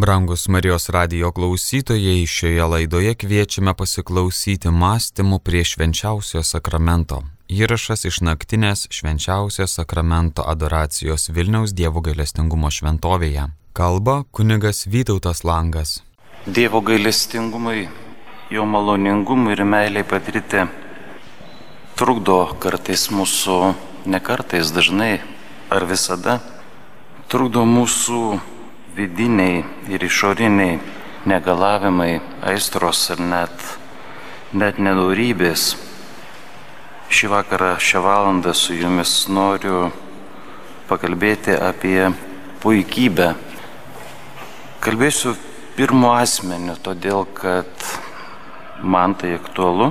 [0.00, 7.18] Brangus Marijos radijo klausytojai, šioje laidoje kviečiame pasiklausyti mąstymų prie švenčiausio sakramento.
[7.52, 13.44] Įrašas iš naktinės švenčiausio sakramento adoracijos Vilniaus Dievo gailestingumo šventovėje.
[13.76, 16.00] Kalba kunigas Vytautas Langas.
[16.46, 17.90] Dievo gailestingumui,
[18.50, 20.64] jo maloningumui ir meiliai patirti
[22.00, 23.58] trukdo kartais mūsų,
[24.08, 25.18] ne kartais dažnai
[25.68, 26.38] ar visada,
[27.28, 28.22] trukdo mūsų
[28.96, 30.78] vidiniai ir išoriniai
[31.26, 33.64] negalavimai, aistros ir net,
[34.52, 35.74] net nedorybės.
[37.10, 39.90] Šį vakarą, šią valandą su jumis noriu
[40.88, 42.10] pakalbėti apie
[42.62, 43.34] puikybę.
[44.80, 45.34] Kalbėsiu
[45.76, 47.70] pirmo asmeniu, todėl kad
[48.82, 49.90] man tai aktualu.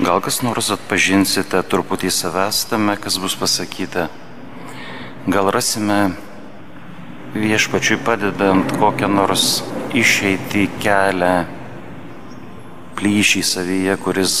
[0.00, 4.08] Gal kas nors atpažinsite truputį savęs tame, kas bus pasakyta.
[5.28, 6.14] Gal rasime
[7.32, 9.62] viešpačiui padedant kokią nors
[9.96, 11.32] išeitį kelią,
[12.98, 14.34] plyšį savyje, kuris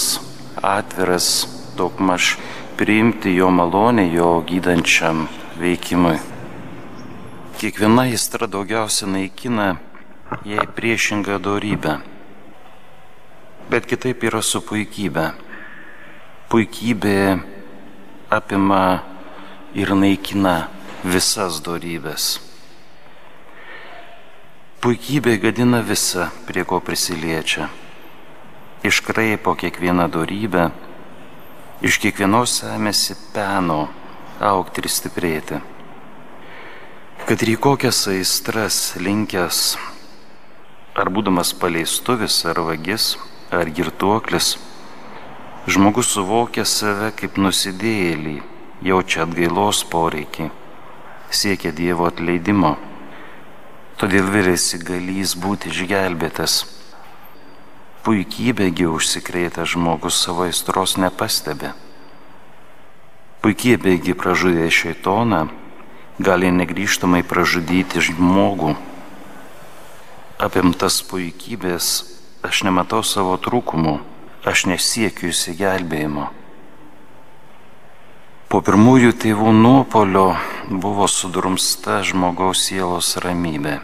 [0.60, 1.28] atviras
[1.76, 2.36] daugmaž
[2.76, 5.24] priimti jo malonę, jo gydančiam
[5.60, 6.18] veikimui.
[7.56, 9.76] Kiekviena įstra daugiausia naikina
[10.44, 11.98] jai priešingą darybę.
[13.72, 15.30] Bet kitaip yra su puikybė.
[16.52, 17.18] Puikybė
[18.28, 18.84] apima
[19.72, 20.56] ir naikina
[21.04, 22.51] visas darybės.
[24.82, 27.68] Puikybė gadina visą, prie ko prisiliečia.
[28.82, 30.64] Iškraipo kiekvieną darybę,
[31.86, 33.76] iš kiekvienos semėsi peno
[34.42, 35.60] aukti ir stiprėti.
[37.30, 39.62] Kad ir į kokias aistras linkęs,
[40.98, 43.12] ar būdamas paleistuvis, ar vagis,
[43.54, 44.56] ar girtuoklis,
[45.70, 48.40] žmogus suvokia save kaip nusidėjėlį,
[48.82, 50.50] jaučia atgailos poreikį,
[51.30, 52.80] siekia Dievo atleidimo
[54.00, 56.62] todėl vėlėsi galys būti išgelbėtas.
[58.02, 61.70] Puikybėgi užsikrėtęs žmogus savo aistros nepastebi.
[63.42, 65.46] Puikybėgi pražudė šeitoną,
[66.18, 68.74] gali negryžtamai pražudyti žmogų.
[70.42, 71.88] Apimtas puikybės
[72.42, 74.00] aš nematau savo trūkumų,
[74.46, 76.30] aš nesiekiu įsigelbėjimo.
[78.50, 80.26] Po pirmųjų tėvų nuopolio
[80.68, 83.78] buvo sudrumsta žmogaus sielos ramybė.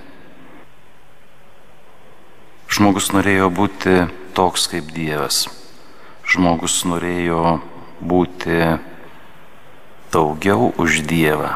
[2.69, 3.93] Žmogus norėjo būti
[4.37, 5.47] toks kaip Dievas.
[6.29, 7.62] Žmogus norėjo
[8.05, 8.59] būti
[10.12, 11.55] daugiau už Dievą.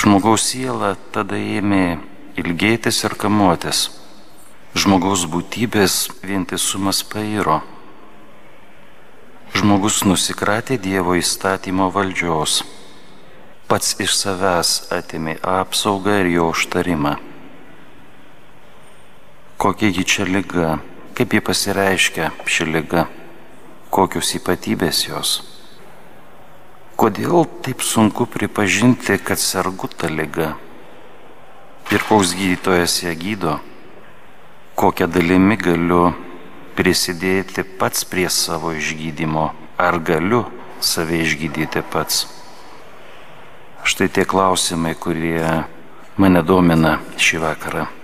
[0.00, 2.00] Žmogaus siela tada ėmė
[2.40, 3.90] ilgėtis ir kamuotis.
[4.72, 7.60] Žmogaus būtybės vientisumas pairo.
[9.52, 12.62] Žmogus nusikratė Dievo įstatymo valdžios.
[13.68, 17.18] Pats iš savęs atimė apsaugą ir jo užtarimą
[19.56, 20.78] kokia ji čia lyga,
[21.16, 23.06] kaip ji pasireiškia ši lyga,
[23.90, 25.40] kokios ypatybės jos.
[26.96, 30.54] Kodėl taip sunku pripažinti, kad sergu tą lygą
[31.92, 33.58] ir koks gydytojas ją gydo,
[34.76, 36.12] kokią dalimi galiu
[36.76, 39.50] prisidėti pats prie savo išgydymo,
[39.80, 40.44] ar galiu
[40.80, 42.26] save išgydyti pats.
[43.86, 45.44] Štai tie klausimai, kurie
[46.18, 47.95] mane domina šį vakarą.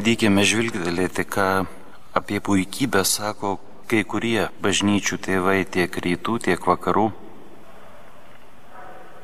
[0.00, 1.46] Pabandykime žvilgdėlėti, ką
[2.16, 7.10] apie puikybę sako kai kurie bažnyčių tėvai tiek rytų, tiek vakarų.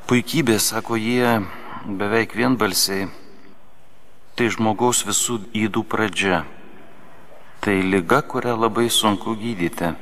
[0.05, 1.41] Puikybė, sako jie,
[1.89, 3.09] beveik vienbalsiai,
[4.37, 6.45] tai žmogaus visų įdų pradžia.
[7.65, 9.95] Tai lyga, kurią labai sunku gydyti.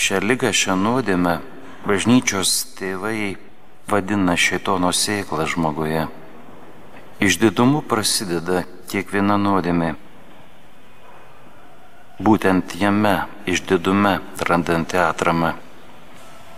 [0.00, 1.42] Šią lygą, šią nuodėmę
[1.84, 3.36] bažnyčios tėvai
[3.84, 6.08] vadina šeitono sėklą žmoguje.
[7.20, 9.94] Išdidumu prasideda kiekviena nuodėmė.
[12.22, 13.14] Būtent jame,
[13.48, 14.18] išdidume,
[14.48, 15.54] randanti atramą.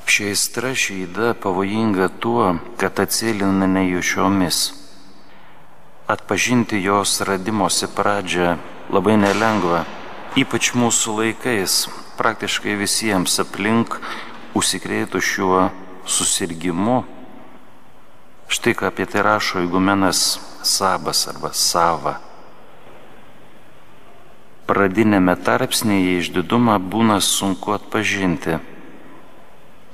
[0.05, 4.59] Ši aistra šeida pavojinga tuo, kad atsėlina nejušiomis.
[6.11, 8.59] Atpažinti jos radimosi pradžią
[8.93, 9.85] labai nelengva,
[10.37, 11.79] ypač mūsų laikais,
[12.19, 13.97] praktiškai visiems aplink
[14.59, 15.69] užsikrėtų šiuo
[16.05, 16.99] susirgymu.
[18.53, 20.27] Štai ką apie tai rašo įgumenas
[20.65, 22.19] Sabas arba Sava.
[24.65, 28.57] Pradinėme tarpsnėje išdidumą būna sunku atpažinti.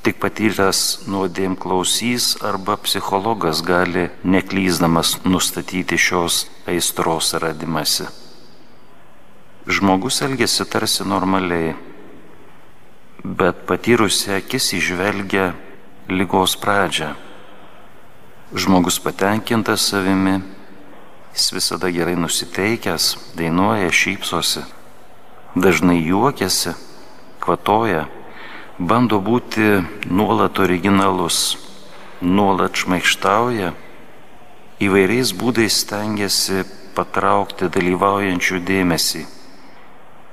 [0.01, 8.07] Tik patyręs nuodėm klausys arba psichologas gali neklyzdamas nustatyti šios aistros radimasi.
[9.67, 11.75] Žmogus elgesi tarsi normaliai,
[13.25, 15.51] bet patyrusi akis išvelgia
[16.09, 17.11] lygos pradžią.
[18.57, 20.39] Žmogus patenkintas savimi,
[21.41, 24.61] jis visada gerai nusiteikęs, dainuoja, šypsosi,
[25.57, 26.75] dažnai juokiasi,
[27.41, 28.03] kvatoja,
[28.77, 31.57] bando būti nuolat originalus,
[32.21, 33.73] nuolat šmaištauja,
[34.85, 39.25] įvairiais būdais stengiasi patraukti dalyvaujančių dėmesį,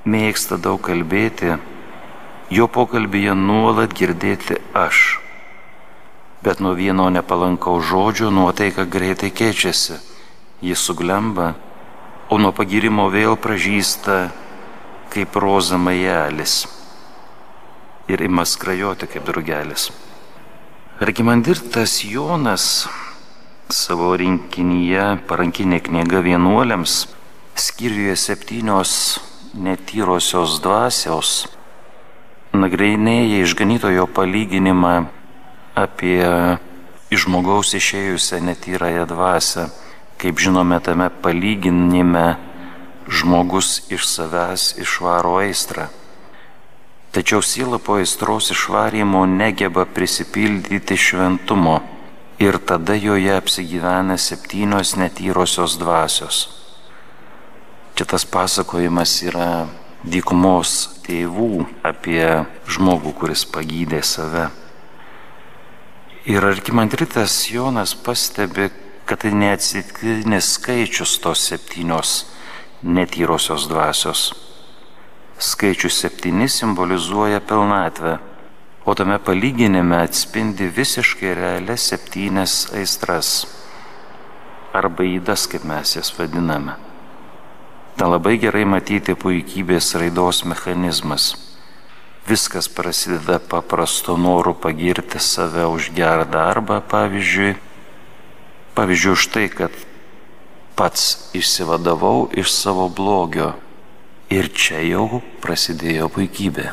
[0.04, 1.56] mėgsta daug kalbėti,
[2.48, 5.18] Jo pokalbėje nuolat girdėti aš.
[6.40, 9.98] Bet nuo vieno nepalankaus žodžio nuotaika greitai keičiasi.
[10.62, 11.52] Jis suglemba,
[12.28, 14.16] o nuo pagirimo vėl pražįsta
[15.12, 16.66] kaip roza majelis
[18.08, 19.90] ir ima skrajoti kaip drugelis.
[21.00, 22.88] Argimandirtas Jonas
[23.70, 27.04] savo rinkinyje parankinė knyga vienuoliams
[27.54, 28.92] skyriuje septynios
[29.54, 31.46] netyrosios dvasios
[32.56, 34.94] nagrinėja išganytojo palyginimą
[35.78, 36.24] apie
[37.12, 39.68] iš žmogaus išėjusią netyrąją dvasę.
[40.18, 42.36] Kaip žinome, tame palyginime
[43.06, 45.86] žmogus iš savęs išvaro aistrą.
[47.14, 51.80] Tačiau siela po aistros išvarimo negeba prisipildyti šventumo
[52.38, 56.48] ir tada joje apsigyvena septynios netyrosios dvasios.
[57.94, 59.66] Čia tas pasakojimas yra
[60.06, 64.50] dykumos tėvų apie žmogų, kuris pagydė save.
[66.28, 68.68] Ir arkimandritas Jonas pastebi,
[69.08, 72.26] kad tai neatsitiktinis skaičius tos septynios
[72.82, 74.34] netyrosios dvasios.
[75.38, 78.18] Skaičius septyni simbolizuoja pilnatvę,
[78.84, 83.46] o tame palyginime atspindi visiškai realias septynes aistras
[84.72, 86.76] arba įdas, kaip mes jas vadiname.
[87.96, 91.32] Ta labai gerai matyti puikybės raidos mechanizmas.
[92.28, 97.56] Viskas prasideda paprasto noru pagirti save už gerą darbą, pavyzdžiui.
[98.78, 99.74] Pavyzdžiui, už tai, kad
[100.78, 103.56] pats išsivadavau iš savo blogio.
[104.30, 106.68] Ir čia jau prasidėjo puikybė.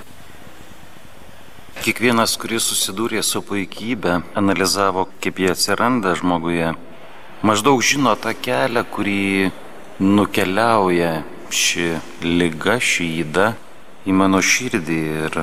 [1.82, 6.76] Kiekvienas, kuris susidūrė su puikybė, analizavo, kaip jie atsiranda žmoguje,
[7.42, 9.50] maždaug žino tą kelią, kurį
[9.98, 11.90] nukeliauja ši
[12.22, 13.52] lyga, ši įda
[14.06, 15.02] į mano širdį.
[15.26, 15.42] Ir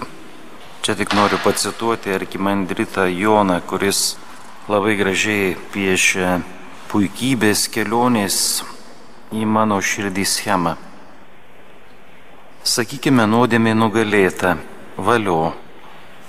[0.86, 4.12] čia tik noriu pacituoti arkimandritą Joną, kuris
[4.68, 6.40] labai gražiai piešia
[6.92, 8.36] puikybės kelionės
[9.32, 10.76] į mano širdį schemą.
[12.62, 14.56] Sakykime, nuodėmė nugalėta,
[14.96, 15.52] valio,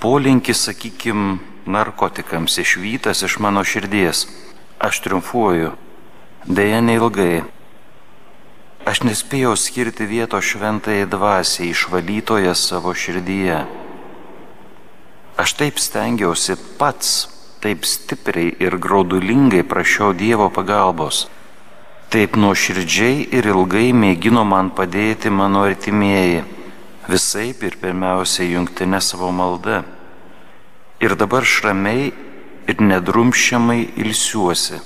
[0.02, 4.26] polinkis, sakykim, narkotikams išvytas iš mano širdies.
[4.82, 5.76] Aš triumfuoju,
[6.50, 7.44] dėja neilgai
[8.84, 13.62] Aš nespėjau skirti vieto šventai dvasiai išvalytoje savo širdyje.
[15.40, 17.14] Aš taip stengiausi pats,
[17.64, 21.24] taip stipriai ir graudulingai prašiau Dievo pagalbos.
[22.12, 26.44] Taip nuoširdžiai ir ilgai mėgino man padėti mano artimieji,
[27.08, 29.82] visai ir pirmiausia jungtinė savo malda.
[31.00, 32.12] Ir dabar šramiai
[32.68, 34.84] ir nedrumšiamai ilsiuosi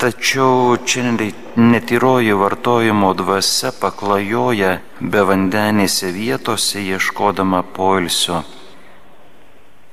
[0.00, 1.10] Tačiau čia
[1.56, 8.38] netyroji vartojimo dvasia paklajoja be vandenėse vietose ieškodama poilsio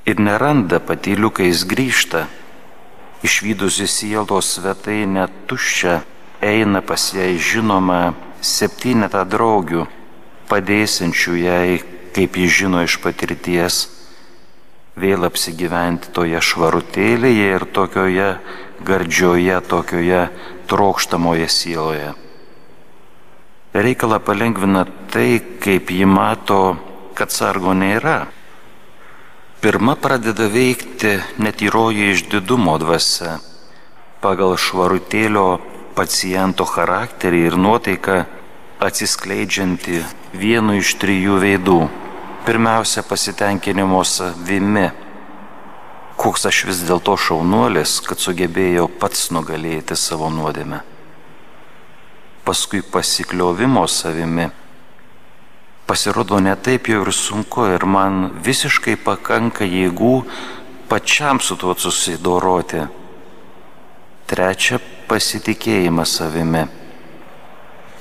[0.07, 2.27] ir neranda patyliukais grįžta.
[3.27, 5.99] Išvykusi sielos svetai netuščia,
[6.41, 9.87] eina pas jai žinoma septynetą draugių,
[10.47, 11.79] padėsinčių jai,
[12.15, 13.81] kaip ji žino iš patirties,
[14.97, 18.29] vėl apsigyventi toje švarutėlėje ir tokioje
[18.87, 20.23] gardžioje, tokioje
[20.69, 22.13] trokštamoje sieloje.
[23.77, 26.77] Reikalą palengvina tai, kaip ji mato
[27.17, 28.37] kad sargo nėra.
[29.61, 33.39] Pirma pradeda veikti netyroji išdidumo dvasia,
[34.21, 35.57] pagal švarutėlio
[35.97, 38.17] paciento charakterį ir nuotaiką
[38.85, 40.03] atsiskleidžianti
[40.37, 41.79] vienu iš trijų veidų.
[42.45, 44.91] Pirmiausia, pasitenkinimo savimi.
[46.21, 50.83] Koks aš vis dėlto šaunuolis, kad sugebėjau pats nugalėti savo nuodėmę.
[52.45, 54.51] Paskui pasikliovimo savimi.
[55.88, 60.15] Pasirodo, netaip jau ir sunku ir man visiškai pakanka jėgų
[60.89, 62.84] pačiam su tuo susidoroti.
[64.27, 66.67] Trečia, pasitikėjimas savimi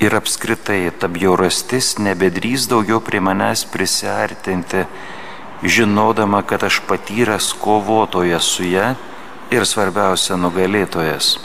[0.01, 4.85] ir apskritai ta bjaurastis nebedrys daugiau prie manęs prisartinti,
[5.63, 8.95] žinodama, kad aš patyręs kovotojas su ją
[9.51, 11.37] ir svarbiausia nugalėtojas.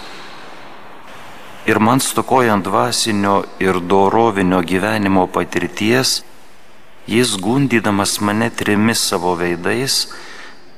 [1.70, 6.24] Ir man stokojant dvasinio ir dorovinio gyvenimo patirties,
[7.08, 10.08] jis gundydamas mane trimis savo veidais,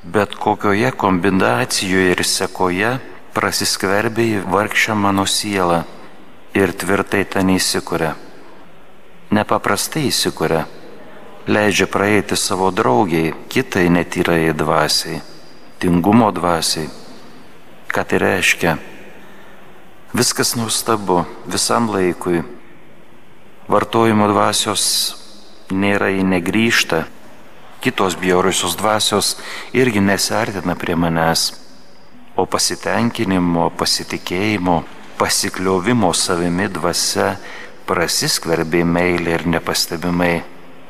[0.03, 2.91] bet kokioje kombinacijoje ir sekoje
[3.33, 5.83] prasiskverbė į vargšę mano sielą
[6.53, 8.13] ir tvirtai ten įsikuria.
[9.33, 10.67] Nepaprastai įsikuria,
[11.47, 15.21] leidžia praeiti savo draugiai, kitai netyrai dvasiai,
[15.79, 16.89] tingumo dvasiai.
[17.93, 18.77] Ką tai reiškia?
[20.13, 22.43] Viskas nuostabu visam laikui.
[23.69, 25.22] Vartojimo dvasios
[25.73, 27.03] nėra į negryžtą,
[27.83, 29.35] kitos bjaurusios dvasios
[29.75, 31.51] irgi nesartina prie manęs,
[32.35, 34.77] o pasitenkinimo, pasitikėjimo,
[35.19, 37.35] pasikliovimo savimi dvasia
[37.87, 40.41] prasiskverbė meilė ir nepastebimai.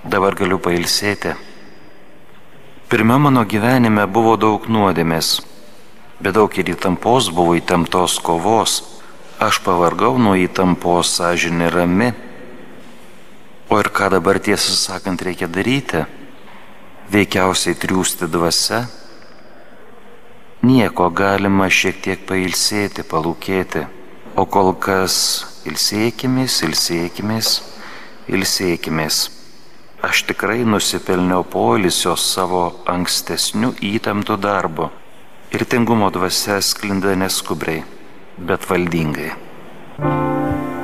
[0.03, 1.33] Dabar galiu pailsėti.
[2.91, 5.39] Pirmia mano gyvenime buvo daug nuodėmės,
[6.21, 8.81] bet daug ir įtampos buvo įtemptos kovos.
[9.41, 12.11] Aš pavargau nuo įtampos, sąžinė rami.
[13.73, 16.03] O ir ką dabar tiesą sakant reikia daryti?
[17.09, 18.83] Veikiausiai triūsti dvasia.
[20.61, 23.81] Nieko galima šiek tiek pailsėti, palūkėti.
[24.37, 25.15] O kol kas
[25.65, 27.49] ilsėkimės, ilsėkimės,
[28.29, 29.17] ilsėkimės.
[30.05, 34.91] Aš tikrai nusipelniau polisio savo ankstesnių įtamtų darbo
[35.49, 37.81] ir tingumo dvasia sklinda neskubriai,
[38.37, 39.31] bet valdingai.
[39.97, 40.82] Santa Moș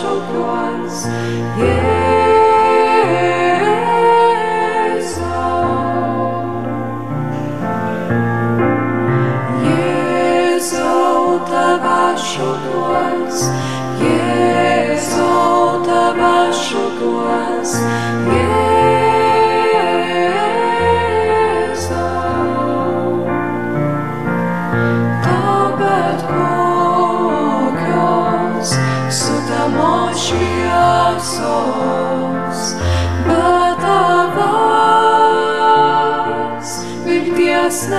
[0.00, 1.04] shook once.
[1.58, 1.99] Yeah.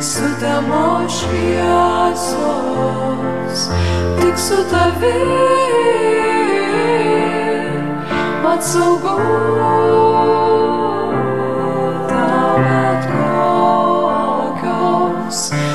[0.00, 2.30] sutemo šviesos,
[4.20, 5.54] tik su tavimi
[8.54, 9.14] atsaugu.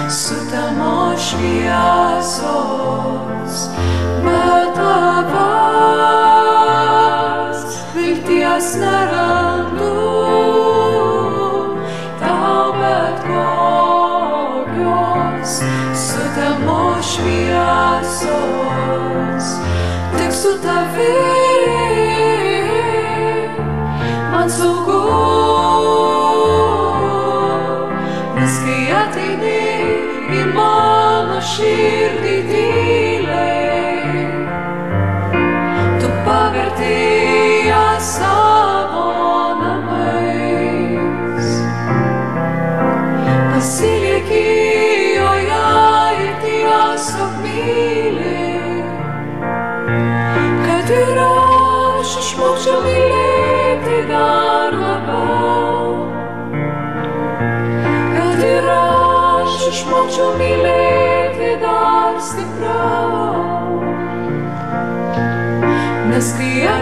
[0.09, 1.98] Sutamo šviesos.
[8.59, 8.98] us.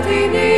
[0.08, 0.57] Martini.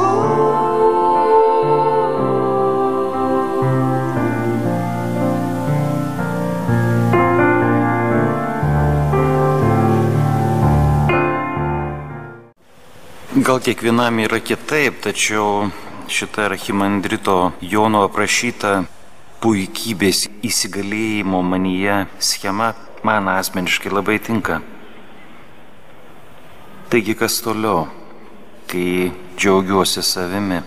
[13.51, 15.67] gal kiekvienam yra kitaip, tačiau
[16.07, 18.85] šita Archimandrito Jono aprašyta
[19.43, 22.69] puikybės įsigalėjimo manyje schema
[23.03, 24.61] man asmeniškai labai tinka.
[26.87, 27.89] Taigi kas toliau,
[28.71, 30.63] kai džiaugiuosi savimi?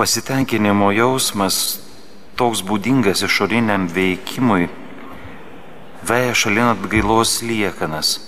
[0.00, 1.64] Pasitenkinimo jausmas
[2.40, 4.70] toks būdingas išoriniam veikimui
[6.08, 8.22] veja šalin atgailos liekanas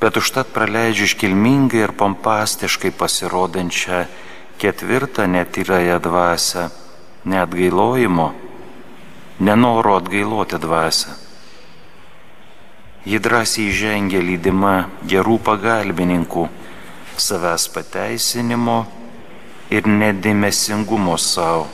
[0.00, 4.04] bet užtat praleidžiu iškilmingai ir pompastiškai pasirodančią
[4.60, 6.68] ketvirtą netyrąją dvasę,
[7.24, 8.32] neatgailojimo,
[9.40, 11.10] nenoro atgailoti dvasę.
[13.06, 16.48] Ji drąsiai žengia lydima gerų pagalbininkų,
[17.16, 18.78] savęs pateisinimo
[19.72, 21.68] ir nedėmesingumo savo.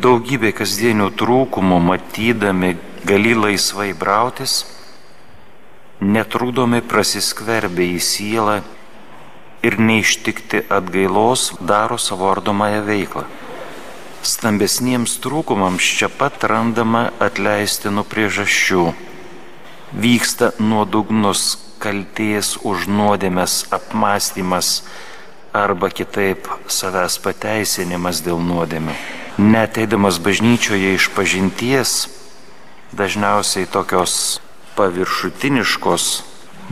[0.00, 2.72] Daugybė kasdienių trūkumų matydami
[3.04, 4.64] gali laisvai brautis
[6.04, 8.58] netrūdomi prasiskverbia į sielą
[9.64, 13.24] ir neištikti atgailos daro savo ardomąją veiklą.
[14.24, 18.84] Stambesniems trūkumams čia pat randama atleistinų priežasčių.
[20.04, 24.78] Vyksta nuodugnus kalties už nuodėmės apmąstymas
[25.54, 28.96] arba kitaip savęs pateisinimas dėl nuodėmių.
[29.38, 32.08] Neteidamas bažnyčioje iš pažinties,
[32.96, 34.40] dažniausiai tokios
[34.76, 36.06] paviršutiniškos,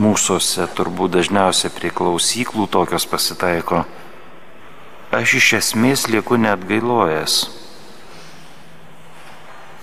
[0.01, 3.83] mūsųse turbūt dažniausiai prie klausyklų tokios pasitaiko,
[5.13, 7.37] aš iš esmės lieku net gailojęs.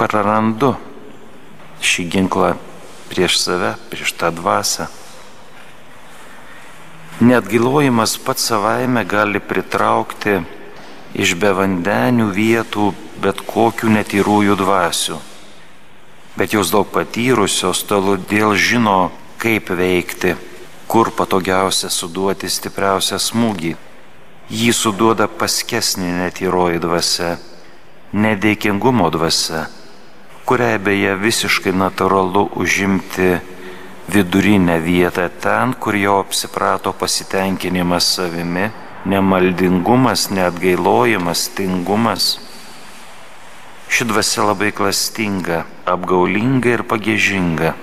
[0.01, 0.75] Prarandu
[1.85, 2.55] šį ginklą
[3.11, 4.89] prieš save, prieš tą dvasę.
[7.21, 10.39] Net gilojimas pats savaime gali pritraukti
[11.21, 15.19] iš bevandenių vietų bet kokių netyrųjų dvasių.
[16.37, 20.37] Bet jos daug patyrusios, todėl žino, kaip veikti,
[20.91, 23.75] kur patogiausia suduoti stipriausią smūgį.
[24.51, 27.37] Jį suduoda paskesnė netyroji dvasia,
[28.13, 29.69] nedėkingumo dvasia
[30.51, 33.29] kuriai beje visiškai natūralu užimti
[34.11, 38.65] vidurinę vietą ten, kur jo apsiprato pasitenkinimas savimi,
[39.07, 42.25] nemaldingumas, neatgailojimas, tingumas.
[43.91, 47.75] Ši dvasia labai klastinga, apgaulinga ir pagėžinga.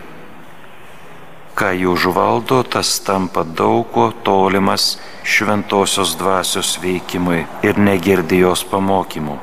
[1.58, 9.38] Ką jų užvaldo, tas tampa daug ko tolimas šventosios dvasios veikimui ir negirdi jos pamokymų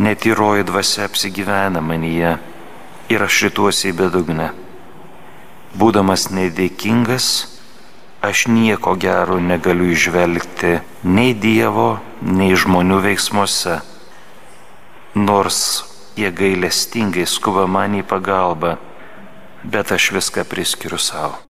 [0.00, 2.36] netyroji dvasia apsigyvena manyje
[3.12, 4.48] ir aš rytuosi į bedugnę.
[5.76, 7.26] Būdamas nedėkingas,
[8.24, 13.80] aš nieko gero negaliu išvelgti nei Dievo, nei žmonių veiksmuose,
[15.14, 15.84] nors
[16.16, 18.76] jie gailestingai skuba man į pagalbą,
[19.64, 21.49] bet aš viską priskiriu savo.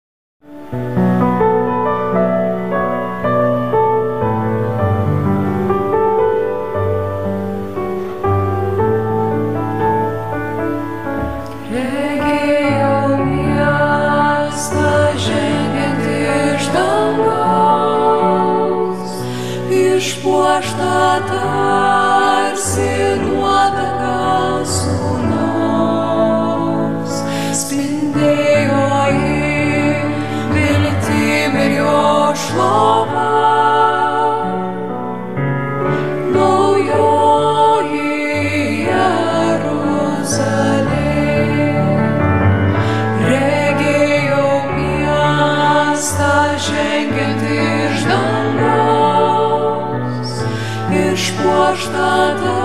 [51.74, 52.61] что-то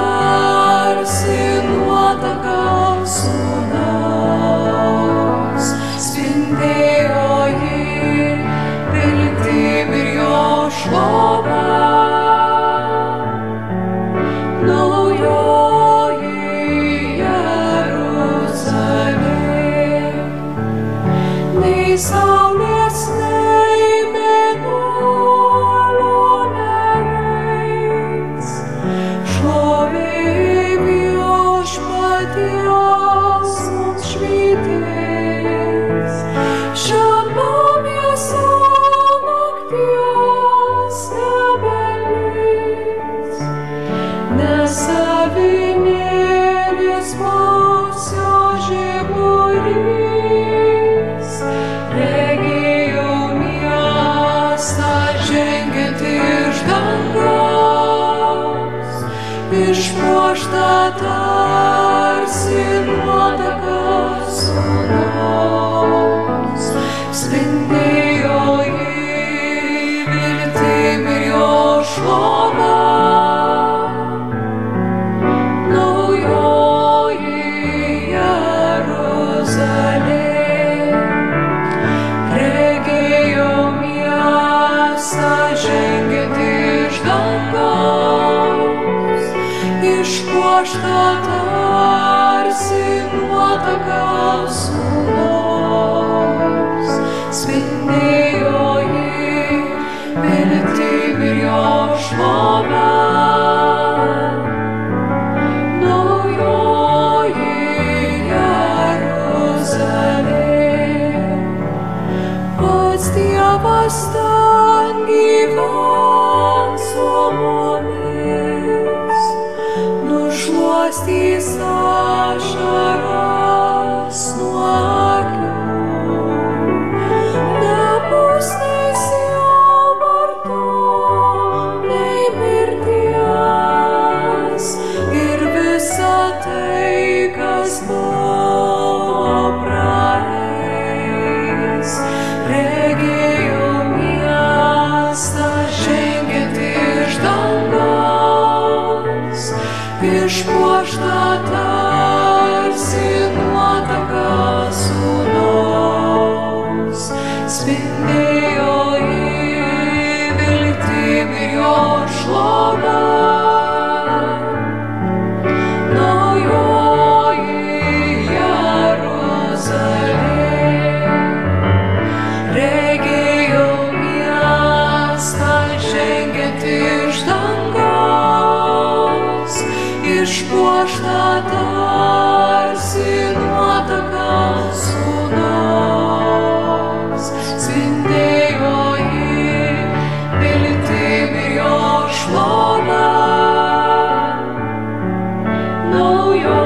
[196.13, 196.56] know your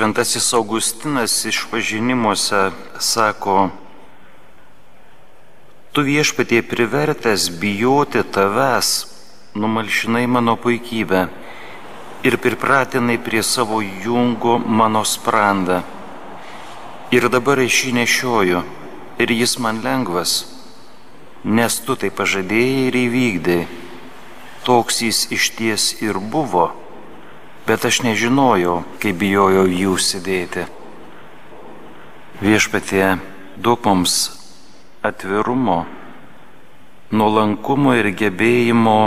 [0.00, 3.68] Šventasis Augustinas išpažinimuose sako,
[5.90, 8.88] Tu viešpatie privertęs bijoti tavęs,
[9.58, 11.26] numalšinai mano puikybę
[12.22, 15.82] ir pripratinai prie savo jungo mano sprandą.
[17.10, 18.62] Ir dabar aš jį nešioju
[19.18, 20.46] ir jis man lengvas,
[21.42, 23.60] nes tu tai pažadėjai ir įvykdai.
[24.62, 26.70] Toks jis iš ties ir buvo,
[27.66, 30.70] bet aš nežinojau, kaip bijojau jį užsidėti.
[32.46, 33.18] Viešpatie,
[33.58, 34.38] duok mums
[35.00, 35.86] atvirumo,
[37.16, 38.98] nuolankumo ir gebėjimo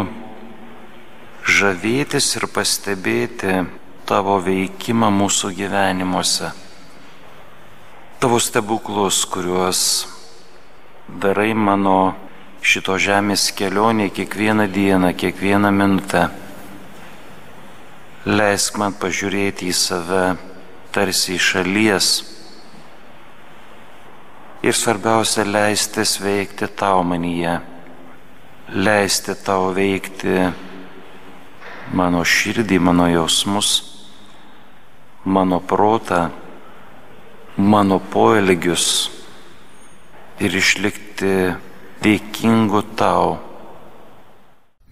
[1.45, 3.59] žavėtis ir pastebėti
[4.09, 6.49] tavo veikimą mūsų gyvenimuose.
[8.17, 9.83] Tavo stebuklus, kuriuos
[11.21, 12.15] darai mano
[12.63, 16.25] šito žemės kelionė kiekvieną dieną, kiekvieną minutę.
[18.25, 20.25] Leisk man pažiūrėti į save
[20.95, 22.13] tarsi iš šalies
[24.63, 27.57] ir svarbiausia leistis veikti tau manyje,
[28.73, 30.37] leisti tau veikti
[31.93, 33.71] mano širdį, mano jausmus,
[35.25, 36.29] mano protą,
[37.57, 38.87] mano poelgius
[40.39, 41.33] ir išlikti
[42.03, 43.35] dėkingu tau.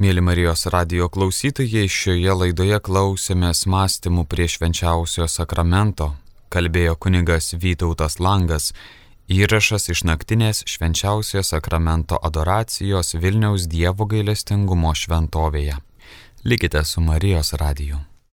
[0.02, 6.16] Mėly Marijos radio klausytojai, šioje laidoje klausėmės mąstymų prie švenčiausio sakramento.
[6.52, 8.72] Kalbėjo kunigas Vytautas Langas,
[9.32, 15.78] įrašas iš naktinės švenčiausio sakramento adoracijos Vilniaus Dievo gailestingumo šventovėje.
[16.44, 18.11] Likite su Marijos radiju.